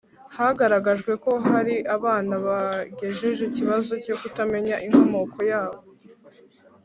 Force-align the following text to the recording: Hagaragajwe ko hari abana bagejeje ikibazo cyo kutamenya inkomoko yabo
Hagaragajwe 0.37 1.11
ko 1.23 1.31
hari 1.49 1.75
abana 1.95 2.33
bagejeje 2.45 3.41
ikibazo 3.45 3.91
cyo 4.05 4.15
kutamenya 4.21 4.75
inkomoko 4.85 5.37
yabo 5.51 5.81